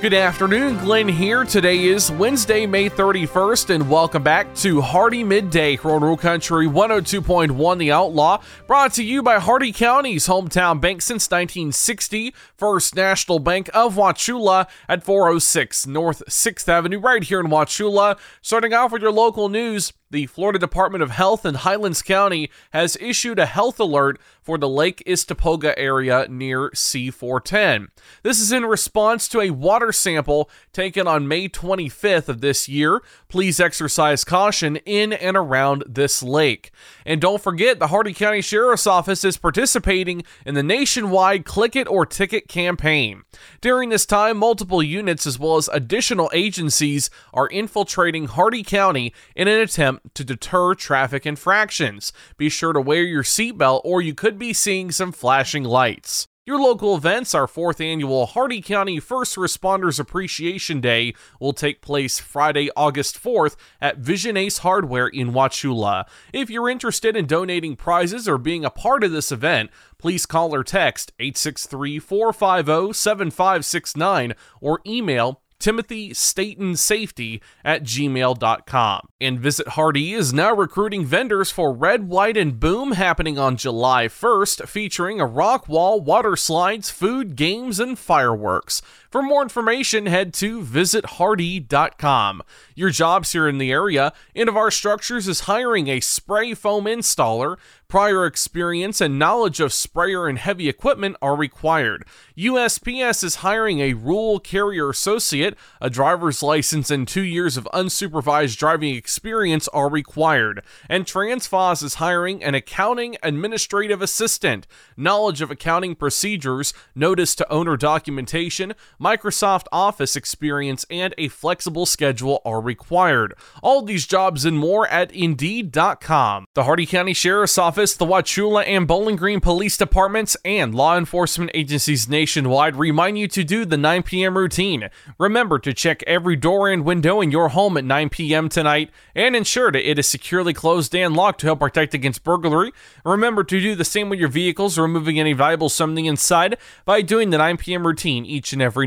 [0.00, 1.44] Good afternoon, Glenn here.
[1.44, 7.92] Today is Wednesday, May 31st, and welcome back to Hardee Midday, Rural Country 102.1 The
[7.92, 13.96] Outlaw, brought to you by Hardee County's hometown bank since 1960, First National Bank of
[13.96, 18.18] Wauchula at 406 North 6th Avenue, right here in Wauchula.
[18.40, 22.96] Starting off with your local news, the Florida Department of Health in Highlands County has
[23.00, 27.88] issued a health alert for the Lake Istokpoga area near C410.
[28.22, 33.02] This is in response to a water sample taken on May 25th of this year.
[33.28, 36.72] Please exercise caution in and around this lake.
[37.06, 41.88] And don't forget, the Hardee County Sheriff's Office is participating in the nationwide Click It
[41.88, 43.22] or Ticket campaign.
[43.60, 49.46] During this time, multiple units as well as additional agencies are infiltrating Hardee County in
[49.46, 52.12] an attempt to deter traffic infractions.
[52.36, 56.26] Be sure to wear your seatbelt or you could be seeing some flashing lights.
[56.46, 62.18] Your local events, our fourth annual Hardee County First Responders Appreciation Day, will take place
[62.18, 66.06] Friday, August 4th at Vision Ace Hardware in Wauchula.
[66.32, 70.52] If you're interested in donating prizes or being a part of this event, please call
[70.52, 79.08] or text 863 450 7569 or email Timothy Staten Safety at gmail.com.
[79.20, 84.08] And Visit Hardee is now recruiting vendors for Red, White, and Boom happening on July
[84.08, 88.82] 1st, featuring a rock wall, water slides, food, games, and fireworks.
[89.10, 92.42] For more information, head to visithardee.com.
[92.76, 97.56] Your jobs here in the area, Innovar Structures is hiring a spray foam installer.
[97.88, 102.04] Prior experience and knowledge of sprayer and heavy equipment are required.
[102.38, 105.56] USPS is hiring a rural carrier associate.
[105.80, 110.62] A driver's license and two years of unsupervised driving experience are required.
[110.88, 114.68] And Transfos is hiring an accounting administrative assistant.
[114.96, 122.42] Knowledge of accounting procedures, notice to owner documentation, Microsoft Office experience, and a flexible schedule
[122.44, 123.34] are required.
[123.62, 126.46] All these jobs and more at Indeed.com.
[126.54, 131.50] The Hardee County Sheriff's Office, the Wauchula and Bowling Green Police Departments, and law enforcement
[131.54, 134.36] agencies nationwide remind you to do the 9 p.m.
[134.36, 134.90] routine.
[135.18, 138.48] Remember to check every door and window in your home at 9 p.m.
[138.48, 142.72] tonight and ensure that it is securely closed and locked to help protect against burglary.
[143.04, 147.30] Remember to do the same with your vehicles, removing any valuable something inside by doing
[147.30, 147.86] the 9 p.m.
[147.86, 148.86] routine each and every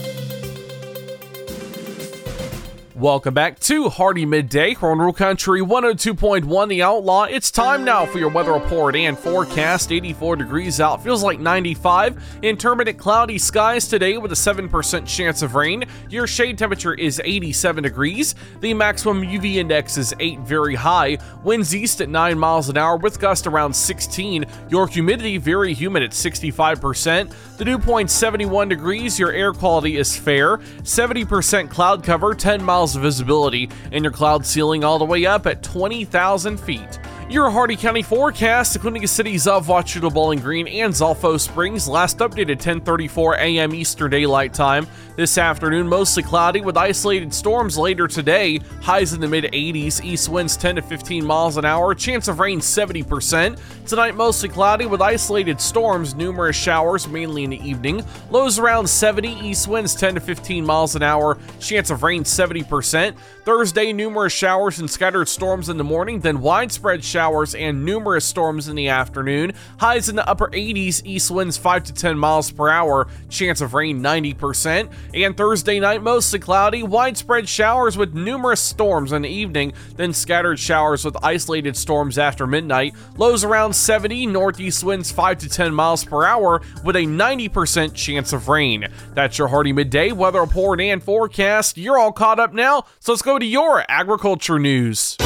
[3.01, 7.23] Welcome back to Hardee Midday, Rural Country 102.1 The Outlaw.
[7.23, 9.91] It's time now for your weather report and forecast.
[9.91, 12.23] 84 degrees out, feels like 95.
[12.43, 15.83] Intermittent cloudy skies today with a 7% chance of rain.
[16.11, 18.35] Your shade temperature is 87 degrees.
[18.59, 21.17] The maximum UV index is 8, very high.
[21.43, 24.45] Winds east at 9 miles an hour with gust around 16.
[24.69, 27.33] Your humidity very humid at 65%.
[27.57, 29.17] The dew point 71 degrees.
[29.17, 30.59] Your air quality is fair.
[30.83, 35.25] 70% cloud cover, 10 miles miles of visibility, and your cloud ceiling all the way
[35.25, 36.99] up at 20,000 feet.
[37.31, 42.17] Your Hardee County forecast, including the cities of Wauchula, Bowling Green, and Zolfo Springs, last
[42.17, 43.73] updated 10:34 a.m.
[43.73, 44.85] Eastern Daylight Time.
[45.15, 48.59] This afternoon, mostly cloudy with isolated storms later today.
[48.81, 52.41] Highs in the mid 80s, east winds 10 to 15 miles an hour, chance of
[52.41, 53.57] rain 70%.
[53.87, 58.03] Tonight, mostly cloudy with isolated storms, numerous showers mainly in the evening.
[58.29, 63.15] Lows around 70, east winds 10 to 15 miles an hour, chance of rain 70%.
[63.45, 67.20] Thursday, numerous showers and scattered storms in the morning, then widespread showers
[67.55, 69.53] and numerous storms in the afternoon.
[69.79, 73.73] Highs in the upper 80s, east winds 5 to 10 miles per hour, chance of
[73.73, 74.91] rain 90%.
[75.13, 80.59] And Thursday night, mostly cloudy, widespread showers with numerous storms in the evening, then scattered
[80.59, 82.93] showers with isolated storms after midnight.
[83.17, 88.33] Lows around 70, northeast winds 5 to 10 miles per hour with a 90% chance
[88.33, 88.87] of rain.
[89.13, 91.77] That's your Hardee midday weather report and forecast.
[91.77, 95.17] You're all caught up now, so let's go to your agriculture news.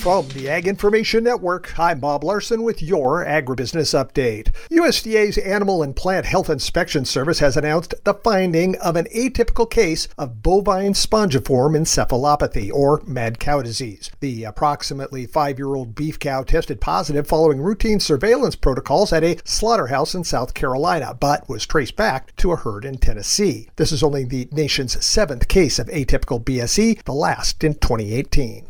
[0.00, 4.50] From the Ag Information Network, I'm Bob Larson with your Agribusiness Update.
[4.70, 10.08] USDA's Animal and Plant Health Inspection Service has announced the finding of an atypical case
[10.16, 14.10] of bovine spongiform encephalopathy, or mad cow disease.
[14.20, 19.36] The approximately five year old beef cow tested positive following routine surveillance protocols at a
[19.44, 23.68] slaughterhouse in South Carolina, but was traced back to a herd in Tennessee.
[23.76, 28.69] This is only the nation's seventh case of atypical BSE, the last in 2018.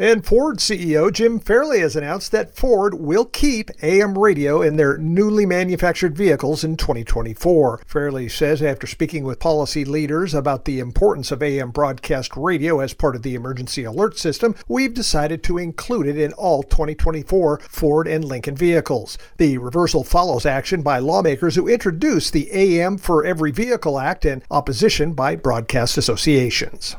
[0.00, 4.96] And Ford CEO Jim Farley has announced that Ford will keep AM radio in their
[4.96, 7.82] newly manufactured vehicles in 2024.
[7.84, 12.94] Farley says after speaking with policy leaders about the importance of AM broadcast radio as
[12.94, 18.06] part of the emergency alert system, we've decided to include it in all 2024 Ford
[18.06, 19.18] and Lincoln vehicles.
[19.38, 24.44] The reversal follows action by lawmakers who introduced the AM for Every Vehicle Act and
[24.48, 26.94] opposition by broadcast associations.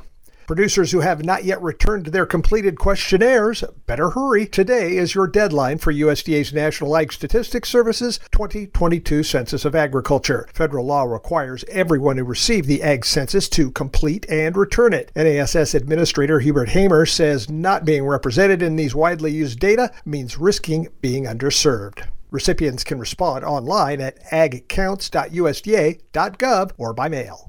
[0.50, 4.48] Producers who have not yet returned their completed questionnaires better hurry.
[4.48, 10.50] Today is your deadline for USDA's National Ag Statistics Service's 2022 Census of Agriculture.
[10.52, 15.12] Federal law requires everyone who received the Ag Census to complete and return it.
[15.16, 20.88] NASS Administrator Hubert Hamer says not being represented in these widely used data means risking
[21.00, 22.08] being underserved.
[22.32, 27.49] Recipients can respond online at agcounts.usda.gov or by mail.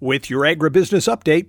[0.00, 1.48] With your agribusiness update,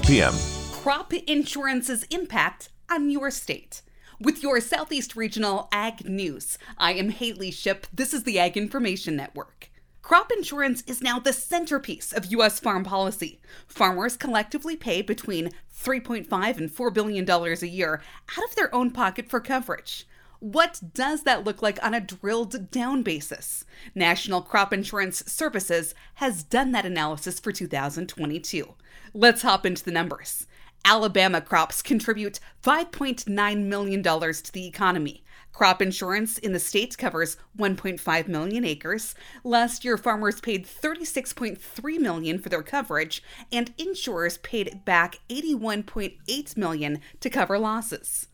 [0.00, 0.34] p.m
[0.82, 3.82] crop insurance's impact on your state.
[4.18, 7.86] With your Southeast Regional Ag News, I am Haley Ship.
[7.92, 9.70] This is the Ag Information Network.
[10.02, 12.58] Crop insurance is now the centerpiece of U.S.
[12.58, 13.40] farm policy.
[13.68, 18.02] Farmers collectively pay between $3.5 and $4 billion a year
[18.36, 20.08] out of their own pocket for coverage.
[20.42, 23.64] What does that look like on a drilled down basis?
[23.94, 28.74] National Crop Insurance Services has done that analysis for 2022.
[29.14, 30.48] Let's hop into the numbers.
[30.84, 35.22] Alabama crops contribute $5.9 million to the economy.
[35.52, 39.14] Crop insurance in the state covers 1.5 million acres.
[39.44, 43.22] Last year farmers paid 36.3 million for their coverage
[43.52, 48.26] and insurers paid back 81.8 million to cover losses.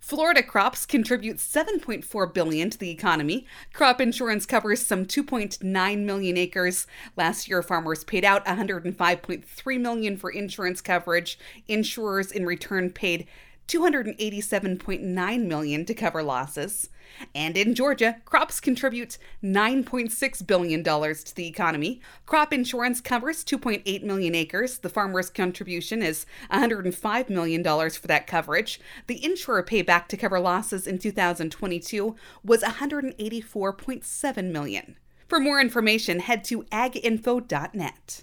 [0.00, 3.46] Florida crops contribute 7.4 billion to the economy.
[3.72, 6.86] Crop insurance covers some 2.9 million acres.
[7.16, 11.38] Last year farmers paid out 105.3 million for insurance coverage.
[11.68, 13.26] Insurers in return paid
[13.68, 16.88] 287.9 million to cover losses.
[17.34, 22.00] And in Georgia, crops contribute 9.6 billion dollars to the economy.
[22.26, 24.78] Crop insurance covers 2.8 million acres.
[24.78, 28.80] The farmer's contribution is 105 million dollars for that coverage.
[29.06, 34.96] The insurer payback to cover losses in 2022 was 184.7 million.
[35.28, 38.22] For more information, head to aginfo.net.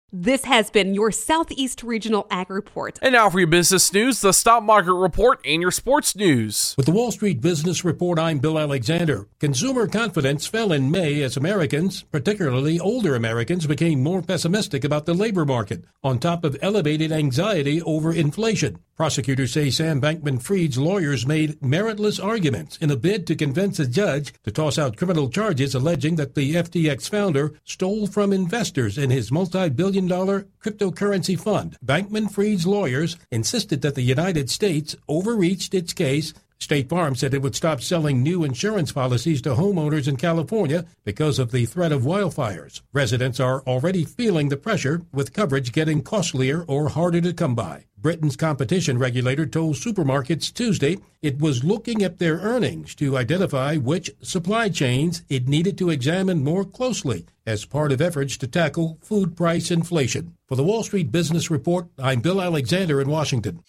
[0.13, 2.99] This has been your Southeast Regional Ag Report.
[3.01, 6.73] And now for your business news, the stock market report, and your sports news.
[6.75, 9.29] With the Wall Street Business Report, I'm Bill Alexander.
[9.39, 15.13] Consumer confidence fell in May as Americans, particularly older Americans, became more pessimistic about the
[15.13, 18.79] labor market, on top of elevated anxiety over inflation.
[19.01, 23.87] Prosecutors say Sam Bankman Fried's lawyers made meritless arguments in a bid to convince a
[23.87, 29.09] judge to toss out criminal charges alleging that the FTX founder stole from investors in
[29.09, 31.77] his multi billion dollar cryptocurrency fund.
[31.83, 37.41] Bankman Fried's lawyers insisted that the United States overreached its case State Farm said it
[37.41, 42.03] would stop selling new insurance policies to homeowners in California because of the threat of
[42.03, 42.81] wildfires.
[42.93, 47.85] Residents are already feeling the pressure, with coverage getting costlier or harder to come by.
[47.97, 54.11] Britain's competition regulator told supermarkets Tuesday it was looking at their earnings to identify which
[54.21, 59.35] supply chains it needed to examine more closely as part of efforts to tackle food
[59.35, 60.35] price inflation.
[60.47, 63.63] For the Wall Street Business Report, I'm Bill Alexander in Washington.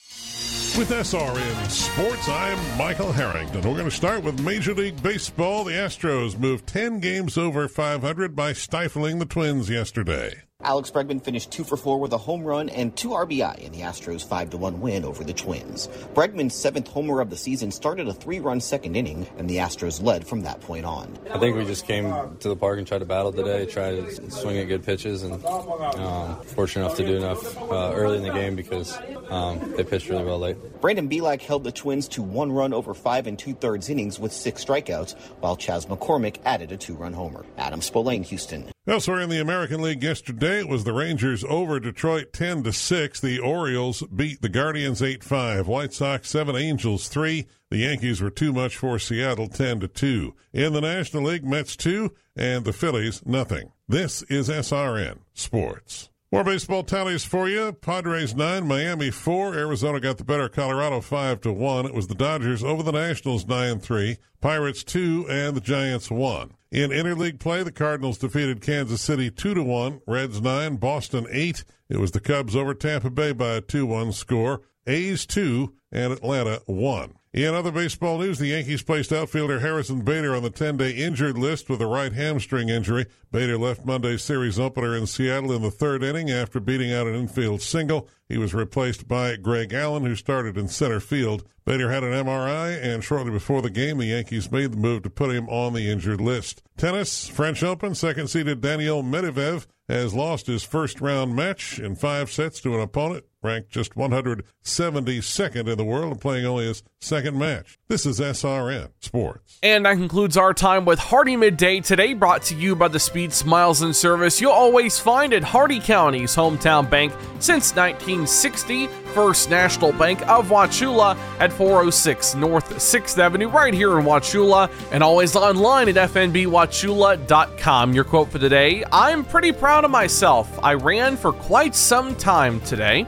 [0.79, 3.61] With SRN Sports, I'm Michael Harrington.
[3.61, 5.65] We're going to start with Major League Baseball.
[5.65, 10.33] The Astros moved 10 games over 500 by stifling the Twins yesterday.
[10.63, 13.81] Alex Bregman finished two for four with a home run and two RBI in the
[13.81, 15.89] Astros' 5 to 1 win over the Twins.
[16.15, 20.03] Bregman's seventh homer of the season started a three run second inning, and the Astros
[20.03, 21.19] led from that point on.
[21.33, 24.31] I think we just came to the park and tried to battle today, tried to
[24.31, 28.33] swing at good pitches, and um, fortunate enough to do enough uh, early in the
[28.33, 28.99] game because
[29.31, 30.57] um, they pitched really well late.
[30.81, 34.33] Brandon Bielak held the Twins to one run over five and two thirds innings with
[34.33, 37.45] six strikeouts, while Chas McCormick added a two run homer.
[37.59, 38.72] Adam Spolane, Houston.
[38.85, 43.21] Elsewhere in the American League yesterday, it was the Rangers over Detroit 10 to 6.
[43.21, 45.69] The Orioles beat the Guardians 8 5.
[45.69, 47.47] White Sox 7, Angels 3.
[47.71, 50.35] The Yankees were too much for Seattle 10 to 2.
[50.53, 53.71] In the National League, Mets 2 and the Phillies nothing.
[53.87, 56.11] This is SRN Sports.
[56.33, 57.75] More baseball tallies for you.
[57.75, 59.55] Padres 9, Miami 4.
[59.55, 61.85] Arizona got the better, Colorado 5 to 1.
[61.85, 64.17] It was the Dodgers over the Nationals 9 3.
[64.41, 66.55] Pirates 2 and the Giants 1.
[66.71, 71.65] In interleague play, the Cardinals defeated Kansas City 2 to 1, Reds 9, Boston 8.
[71.91, 74.63] It was the Cubs over Tampa Bay by a 2-1 score.
[74.87, 77.13] A's 2 and Atlanta 1.
[77.35, 81.39] In other baseball news, the Yankees placed outfielder Harrison Bader on the 10 day injured
[81.39, 83.07] list with a right hamstring injury.
[83.31, 87.15] Bader left Monday's series opener in Seattle in the third inning after beating out an
[87.15, 88.07] infield single.
[88.29, 91.43] He was replaced by Greg Allen, who started in center field.
[91.65, 95.11] Bader had an MRI, and shortly before the game, the Yankees made the move to
[95.11, 96.63] put him on the injured list.
[96.77, 102.31] Tennis, French Open, second seeded Daniil Medvedev has lost his first round match in five
[102.31, 107.39] sets to an opponent ranked just 172nd in the world and playing only his second
[107.39, 107.79] match.
[107.93, 109.59] This is SRN Sports.
[109.63, 113.35] And that concludes our time with Hardee Midday today, brought to you by the speed,
[113.35, 119.93] smiles, and service you'll always find at Hardee County's hometown bank since 1960, First National
[119.93, 125.91] Bank of Wauchula at 406 North 6th Avenue, right here in Wauchula, and always online
[125.91, 127.93] at fnbwauchula.com.
[127.93, 130.59] Your quote for today I'm pretty proud of myself.
[130.63, 133.07] I ran for quite some time today,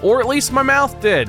[0.00, 1.28] or at least my mouth did.